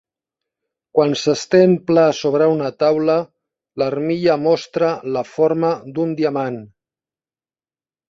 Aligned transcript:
Quan 0.99 1.11
s'estén 1.23 1.75
pla 1.91 2.05
sobre 2.21 2.49
una 2.55 2.73
taula, 2.85 3.19
l'armilla 3.83 4.41
mostra 4.49 4.93
la 5.15 5.27
forma 5.37 5.75
d'un 5.95 6.21
diamant. 6.25 6.63